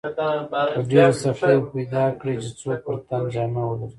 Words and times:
په 0.51 0.79
ډېرې 0.91 1.13
سختۍ 1.21 1.55
به 1.61 1.67
پیدا 1.75 2.03
کړې 2.19 2.33
چې 2.43 2.49
څوک 2.59 2.79
پر 2.85 2.95
تن 3.07 3.21
جامې 3.33 3.63
ولري. 3.65 3.89